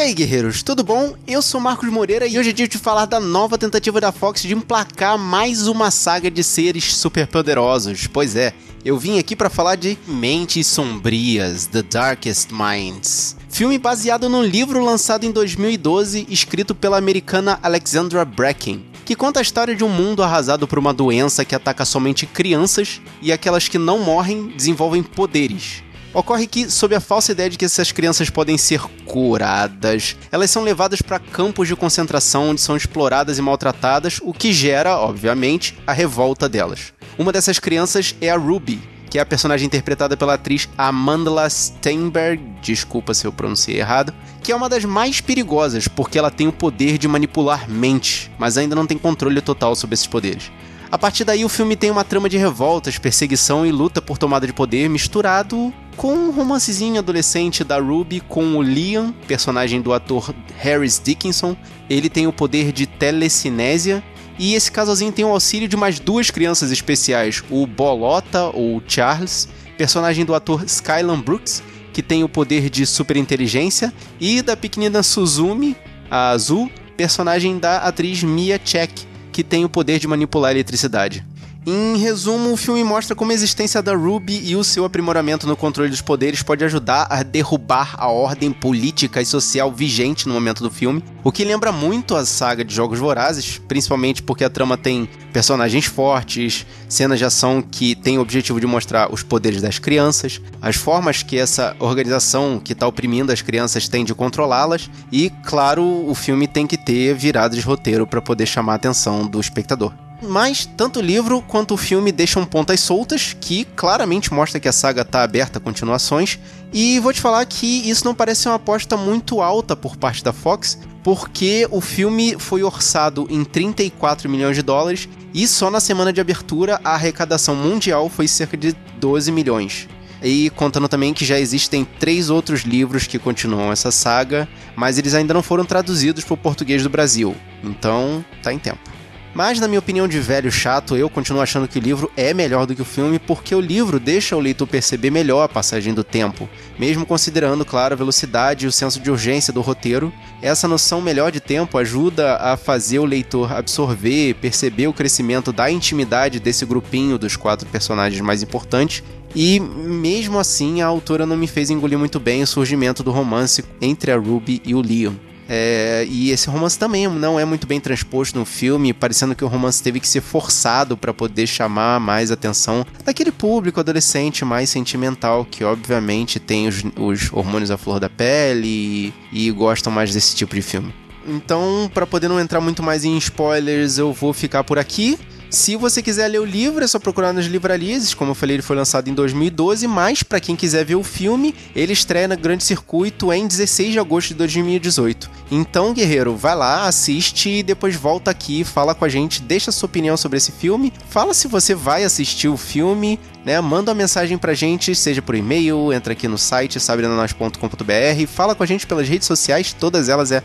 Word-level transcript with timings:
aí, 0.00 0.14
guerreiros, 0.14 0.62
tudo 0.62 0.82
bom? 0.82 1.14
Eu 1.26 1.42
sou 1.42 1.60
Marcos 1.60 1.90
Moreira 1.90 2.26
e 2.26 2.38
hoje 2.38 2.50
é 2.50 2.52
dia 2.54 2.66
de 2.66 2.78
falar 2.78 3.04
da 3.04 3.20
nova 3.20 3.58
tentativa 3.58 4.00
da 4.00 4.10
Fox 4.10 4.40
de 4.40 4.54
emplacar 4.54 5.18
mais 5.18 5.68
uma 5.68 5.90
saga 5.90 6.30
de 6.30 6.42
seres 6.42 6.94
superpoderosos. 6.94 8.06
Pois 8.06 8.34
é, 8.34 8.54
eu 8.82 8.98
vim 8.98 9.18
aqui 9.18 9.36
para 9.36 9.50
falar 9.50 9.76
de 9.76 9.98
Mentes 10.06 10.66
Sombrias, 10.68 11.66
The 11.66 11.82
Darkest 11.82 12.48
Minds. 12.50 13.36
Filme 13.50 13.78
baseado 13.78 14.26
num 14.26 14.42
livro 14.42 14.82
lançado 14.82 15.24
em 15.24 15.30
2012, 15.30 16.26
escrito 16.30 16.74
pela 16.74 16.96
americana 16.96 17.58
Alexandra 17.62 18.24
Bracken, 18.24 18.82
que 19.04 19.14
conta 19.14 19.40
a 19.40 19.42
história 19.42 19.76
de 19.76 19.84
um 19.84 19.88
mundo 19.90 20.22
arrasado 20.22 20.66
por 20.66 20.78
uma 20.78 20.94
doença 20.94 21.44
que 21.44 21.54
ataca 21.54 21.84
somente 21.84 22.24
crianças 22.24 23.02
e 23.20 23.30
aquelas 23.30 23.68
que 23.68 23.76
não 23.76 23.98
morrem 23.98 24.48
desenvolvem 24.56 25.02
poderes. 25.02 25.82
Ocorre 26.12 26.48
que, 26.48 26.68
sob 26.68 26.92
a 26.94 27.00
falsa 27.00 27.30
ideia 27.30 27.48
de 27.48 27.56
que 27.56 27.64
essas 27.64 27.92
crianças 27.92 28.28
podem 28.28 28.58
ser 28.58 28.80
curadas, 29.04 30.16
elas 30.32 30.50
são 30.50 30.64
levadas 30.64 31.00
para 31.00 31.20
campos 31.20 31.68
de 31.68 31.76
concentração 31.76 32.50
onde 32.50 32.60
são 32.60 32.76
exploradas 32.76 33.38
e 33.38 33.42
maltratadas, 33.42 34.18
o 34.20 34.32
que 34.32 34.52
gera, 34.52 34.98
obviamente, 34.98 35.78
a 35.86 35.92
revolta 35.92 36.48
delas. 36.48 36.92
Uma 37.16 37.32
dessas 37.32 37.60
crianças 37.60 38.16
é 38.20 38.28
a 38.28 38.36
Ruby, 38.36 38.82
que 39.08 39.18
é 39.18 39.22
a 39.22 39.26
personagem 39.26 39.66
interpretada 39.66 40.16
pela 40.16 40.34
atriz 40.34 40.68
Amanda 40.76 41.48
Steinberg, 41.48 42.42
desculpa 42.60 43.14
se 43.14 43.24
eu 43.24 43.32
pronunciei 43.32 43.78
errado, 43.78 44.12
que 44.42 44.50
é 44.50 44.56
uma 44.56 44.68
das 44.68 44.84
mais 44.84 45.20
perigosas 45.20 45.86
porque 45.86 46.18
ela 46.18 46.30
tem 46.30 46.48
o 46.48 46.52
poder 46.52 46.98
de 46.98 47.06
manipular 47.06 47.70
mentes, 47.70 48.28
mas 48.36 48.58
ainda 48.58 48.74
não 48.74 48.86
tem 48.86 48.98
controle 48.98 49.40
total 49.40 49.76
sobre 49.76 49.94
esses 49.94 50.08
poderes. 50.08 50.50
A 50.90 50.98
partir 50.98 51.22
daí, 51.22 51.44
o 51.44 51.48
filme 51.48 51.76
tem 51.76 51.88
uma 51.88 52.02
trama 52.02 52.28
de 52.28 52.36
revoltas, 52.36 52.98
perseguição 52.98 53.64
e 53.64 53.70
luta 53.70 54.02
por 54.02 54.18
tomada 54.18 54.44
de 54.44 54.52
poder 54.52 54.88
misturado 54.88 55.72
com 56.00 56.14
um 56.14 56.30
romancezinho 56.30 56.98
adolescente 56.98 57.62
da 57.62 57.78
Ruby 57.78 58.20
com 58.20 58.56
o 58.56 58.62
Liam, 58.62 59.12
personagem 59.28 59.82
do 59.82 59.92
ator 59.92 60.34
Harris 60.56 60.98
Dickinson. 60.98 61.54
Ele 61.90 62.08
tem 62.08 62.26
o 62.26 62.32
poder 62.32 62.72
de 62.72 62.86
telecinésia 62.86 64.02
e 64.38 64.54
esse 64.54 64.72
casalzinho 64.72 65.12
tem 65.12 65.26
o 65.26 65.28
auxílio 65.28 65.68
de 65.68 65.76
mais 65.76 66.00
duas 66.00 66.30
crianças 66.30 66.72
especiais, 66.72 67.44
o 67.50 67.66
Bolota, 67.66 68.44
ou 68.44 68.82
Charles, 68.88 69.46
personagem 69.76 70.24
do 70.24 70.34
ator 70.34 70.64
Skylan 70.64 71.20
Brooks, 71.20 71.62
que 71.92 72.02
tem 72.02 72.24
o 72.24 72.30
poder 72.30 72.70
de 72.70 72.86
superinteligência, 72.86 73.92
e 74.18 74.40
da 74.40 74.56
pequenina 74.56 75.02
Suzumi, 75.02 75.76
a 76.10 76.30
Azul, 76.30 76.70
personagem 76.96 77.58
da 77.58 77.76
atriz 77.76 78.22
Mia 78.22 78.58
Check, 78.58 78.90
que 79.30 79.44
tem 79.44 79.66
o 79.66 79.68
poder 79.68 79.98
de 79.98 80.08
manipular 80.08 80.48
a 80.48 80.54
eletricidade. 80.54 81.22
Em 81.66 81.98
resumo, 81.98 82.52
o 82.52 82.56
filme 82.56 82.82
mostra 82.82 83.14
como 83.14 83.32
a 83.32 83.34
existência 83.34 83.82
da 83.82 83.94
Ruby 83.94 84.40
e 84.42 84.56
o 84.56 84.64
seu 84.64 84.82
aprimoramento 84.82 85.46
no 85.46 85.54
controle 85.54 85.90
dos 85.90 86.00
poderes 86.00 86.42
pode 86.42 86.64
ajudar 86.64 87.06
a 87.10 87.22
derrubar 87.22 87.96
a 87.98 88.08
ordem 88.08 88.50
política 88.50 89.20
e 89.20 89.26
social 89.26 89.70
vigente 89.70 90.26
no 90.26 90.32
momento 90.32 90.62
do 90.62 90.70
filme, 90.70 91.04
o 91.22 91.30
que 91.30 91.44
lembra 91.44 91.70
muito 91.70 92.16
a 92.16 92.24
saga 92.24 92.64
de 92.64 92.74
Jogos 92.74 92.98
Vorazes, 92.98 93.60
principalmente 93.68 94.22
porque 94.22 94.42
a 94.42 94.48
trama 94.48 94.78
tem 94.78 95.06
personagens 95.34 95.84
fortes, 95.84 96.64
cenas 96.88 97.18
de 97.18 97.26
ação 97.26 97.60
que 97.60 97.94
têm 97.94 98.16
o 98.16 98.22
objetivo 98.22 98.58
de 98.58 98.66
mostrar 98.66 99.12
os 99.12 99.22
poderes 99.22 99.60
das 99.60 99.78
crianças, 99.78 100.40
as 100.62 100.76
formas 100.76 101.22
que 101.22 101.38
essa 101.38 101.76
organização 101.78 102.58
que 102.58 102.72
está 102.72 102.86
oprimindo 102.86 103.32
as 103.32 103.42
crianças 103.42 103.86
tem 103.86 104.02
de 104.02 104.14
controlá-las 104.14 104.88
e, 105.12 105.28
claro, 105.44 105.84
o 106.08 106.14
filme 106.14 106.48
tem 106.48 106.66
que 106.66 106.78
ter 106.78 107.14
viradas 107.14 107.58
de 107.58 107.62
roteiro 107.62 108.06
para 108.06 108.22
poder 108.22 108.46
chamar 108.46 108.72
a 108.72 108.76
atenção 108.76 109.26
do 109.26 109.38
espectador. 109.38 109.92
Mas 110.22 110.66
tanto 110.66 110.98
o 110.98 111.02
livro 111.02 111.40
quanto 111.42 111.74
o 111.74 111.78
filme 111.78 112.12
deixam 112.12 112.44
pontas 112.44 112.80
soltas 112.80 113.34
que 113.40 113.64
claramente 113.64 114.32
mostra 114.32 114.60
que 114.60 114.68
a 114.68 114.72
saga 114.72 115.02
está 115.02 115.22
aberta 115.22 115.58
a 115.58 115.62
continuações. 115.62 116.38
E 116.72 116.98
vou 117.00 117.12
te 117.12 117.20
falar 117.20 117.44
que 117.46 117.88
isso 117.88 118.04
não 118.04 118.14
parece 118.14 118.46
uma 118.48 118.56
aposta 118.56 118.96
muito 118.96 119.40
alta 119.40 119.74
por 119.74 119.96
parte 119.96 120.22
da 120.22 120.32
Fox, 120.32 120.78
porque 121.02 121.66
o 121.70 121.80
filme 121.80 122.36
foi 122.38 122.62
orçado 122.62 123.26
em 123.30 123.44
34 123.44 124.28
milhões 124.28 124.56
de 124.56 124.62
dólares 124.62 125.08
e 125.32 125.46
só 125.48 125.70
na 125.70 125.80
semana 125.80 126.12
de 126.12 126.20
abertura 126.20 126.80
a 126.84 126.94
arrecadação 126.94 127.54
mundial 127.54 128.08
foi 128.08 128.28
cerca 128.28 128.56
de 128.56 128.74
12 128.98 129.32
milhões. 129.32 129.88
E 130.22 130.50
contando 130.50 130.86
também 130.86 131.14
que 131.14 131.24
já 131.24 131.40
existem 131.40 131.82
três 131.98 132.28
outros 132.28 132.60
livros 132.60 133.06
que 133.06 133.18
continuam 133.18 133.72
essa 133.72 133.90
saga, 133.90 134.46
mas 134.76 134.98
eles 134.98 135.14
ainda 135.14 135.32
não 135.32 135.42
foram 135.42 135.64
traduzidos 135.64 136.24
para 136.24 136.34
o 136.34 136.36
português 136.36 136.82
do 136.82 136.90
Brasil. 136.90 137.34
Então, 137.64 138.22
tá 138.42 138.52
em 138.52 138.58
tempo. 138.58 138.99
Mas, 139.32 139.60
na 139.60 139.68
minha 139.68 139.78
opinião 139.78 140.08
de 140.08 140.18
velho 140.18 140.50
chato, 140.50 140.96
eu 140.96 141.08
continuo 141.08 141.40
achando 141.40 141.68
que 141.68 141.78
o 141.78 141.82
livro 141.82 142.10
é 142.16 142.34
melhor 142.34 142.66
do 142.66 142.74
que 142.74 142.82
o 142.82 142.84
filme 142.84 143.18
porque 143.18 143.54
o 143.54 143.60
livro 143.60 144.00
deixa 144.00 144.36
o 144.36 144.40
leitor 144.40 144.66
perceber 144.66 145.10
melhor 145.10 145.44
a 145.44 145.48
passagem 145.48 145.94
do 145.94 146.02
tempo, 146.02 146.48
mesmo 146.78 147.06
considerando, 147.06 147.64
claro, 147.64 147.94
a 147.94 147.96
velocidade 147.96 148.64
e 148.64 148.68
o 148.68 148.72
senso 148.72 148.98
de 148.98 149.10
urgência 149.10 149.52
do 149.52 149.60
roteiro. 149.60 150.12
Essa 150.42 150.66
noção 150.66 151.00
melhor 151.00 151.30
de 151.30 151.38
tempo 151.38 151.78
ajuda 151.78 152.36
a 152.36 152.56
fazer 152.56 152.98
o 152.98 153.04
leitor 153.04 153.52
absorver, 153.52 154.34
perceber 154.34 154.88
o 154.88 154.92
crescimento 154.92 155.52
da 155.52 155.70
intimidade 155.70 156.40
desse 156.40 156.66
grupinho 156.66 157.18
dos 157.18 157.36
quatro 157.36 157.68
personagens 157.68 158.20
mais 158.20 158.42
importantes 158.42 159.02
e 159.34 159.60
mesmo 159.60 160.38
assim 160.38 160.82
a 160.82 160.86
autora 160.86 161.24
não 161.24 161.36
me 161.36 161.46
fez 161.46 161.70
engolir 161.70 161.98
muito 161.98 162.18
bem 162.18 162.42
o 162.42 162.46
surgimento 162.46 163.02
do 163.04 163.12
romance 163.12 163.64
entre 163.80 164.10
a 164.10 164.16
Ruby 164.16 164.60
e 164.64 164.74
o 164.74 164.80
Leon. 164.80 165.29
É, 165.52 166.06
e 166.08 166.30
esse 166.30 166.48
romance 166.48 166.78
também 166.78 167.08
não 167.08 167.38
é 167.38 167.44
muito 167.44 167.66
bem 167.66 167.80
transposto 167.80 168.38
no 168.38 168.44
filme, 168.44 168.92
parecendo 168.92 169.34
que 169.34 169.44
o 169.44 169.48
romance 169.48 169.82
teve 169.82 169.98
que 169.98 170.06
ser 170.06 170.20
forçado 170.20 170.96
para 170.96 171.12
poder 171.12 171.44
chamar 171.48 171.98
mais 171.98 172.30
atenção 172.30 172.86
daquele 173.04 173.32
público 173.32 173.80
adolescente 173.80 174.44
mais 174.44 174.70
sentimental, 174.70 175.44
que 175.44 175.64
obviamente 175.64 176.38
tem 176.38 176.68
os, 176.68 176.84
os 176.96 177.32
hormônios 177.32 177.72
à 177.72 177.76
flor 177.76 177.98
da 177.98 178.08
pele 178.08 179.12
e, 179.32 179.48
e 179.48 179.50
gostam 179.50 179.92
mais 179.92 180.14
desse 180.14 180.36
tipo 180.36 180.54
de 180.54 180.62
filme. 180.62 180.94
Então, 181.26 181.90
para 181.92 182.06
poder 182.06 182.28
não 182.28 182.38
entrar 182.38 182.60
muito 182.60 182.80
mais 182.80 183.04
em 183.04 183.18
spoilers, 183.18 183.98
eu 183.98 184.12
vou 184.12 184.32
ficar 184.32 184.62
por 184.62 184.78
aqui. 184.78 185.18
Se 185.50 185.74
você 185.74 186.00
quiser 186.00 186.28
ler 186.28 186.40
o 186.40 186.44
livro, 186.44 186.84
é 186.84 186.86
só 186.86 187.00
procurar 187.00 187.32
nas 187.32 187.46
livrarias. 187.46 188.14
Como 188.14 188.30
eu 188.30 188.34
falei, 188.36 188.54
ele 188.54 188.62
foi 188.62 188.76
lançado 188.76 189.08
em 189.08 189.14
2012, 189.14 189.84
mas 189.88 190.22
para 190.22 190.38
quem 190.38 190.54
quiser 190.54 190.84
ver 190.84 190.94
o 190.94 191.02
filme, 191.02 191.52
ele 191.74 191.92
estreia 191.92 192.28
no 192.28 192.36
Grande 192.36 192.62
Circuito 192.62 193.32
em 193.32 193.48
16 193.48 193.92
de 193.92 193.98
agosto 193.98 194.28
de 194.28 194.34
2018. 194.34 195.28
Então, 195.50 195.92
guerreiro, 195.92 196.36
vai 196.36 196.54
lá, 196.54 196.86
assiste 196.86 197.50
e 197.50 197.62
depois 197.64 197.96
volta 197.96 198.30
aqui, 198.30 198.62
fala 198.62 198.94
com 198.94 199.04
a 199.04 199.08
gente, 199.08 199.42
deixa 199.42 199.72
sua 199.72 199.88
opinião 199.88 200.16
sobre 200.16 200.38
esse 200.38 200.52
filme, 200.52 200.92
fala 201.08 201.34
se 201.34 201.48
você 201.48 201.74
vai 201.74 202.04
assistir 202.04 202.46
o 202.46 202.56
filme, 202.56 203.18
né? 203.44 203.60
Manda 203.60 203.90
uma 203.90 203.96
mensagem 203.96 204.36
pra 204.38 204.54
gente, 204.54 204.94
seja 204.94 205.22
por 205.22 205.34
e-mail, 205.34 205.92
entra 205.92 206.12
aqui 206.12 206.28
no 206.28 206.38
site 206.38 206.78
sabrinanois.com.br, 206.78 208.26
fala 208.26 208.54
com 208.54 208.62
a 208.62 208.66
gente 208.66 208.86
pelas 208.86 209.08
redes 209.08 209.26
sociais, 209.26 209.72
todas 209.72 210.08
elas 210.08 210.32
é 210.32 210.42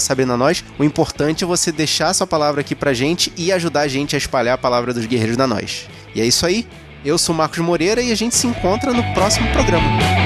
sabrinanois. 0.00 0.64
O 0.78 0.84
importante 0.84 1.44
é 1.44 1.46
você 1.46 1.72
deixar 1.72 2.12
sua 2.14 2.26
palavra 2.26 2.60
aqui 2.60 2.74
pra 2.74 2.92
gente 2.92 3.32
e 3.36 3.52
ajudar 3.52 3.82
a 3.82 3.88
gente 3.88 4.14
a 4.14 4.18
espalhar 4.18 4.54
a 4.54 4.58
palavra 4.58 4.92
dos 4.92 5.06
guerreiros 5.06 5.36
da 5.36 5.46
nós. 5.46 5.88
E 6.14 6.20
é 6.20 6.26
isso 6.26 6.46
aí. 6.46 6.66
Eu 7.04 7.18
sou 7.18 7.34
Marcos 7.34 7.58
Moreira 7.58 8.00
e 8.00 8.10
a 8.10 8.14
gente 8.14 8.34
se 8.34 8.46
encontra 8.46 8.92
no 8.92 9.02
próximo 9.12 9.50
programa. 9.52 10.23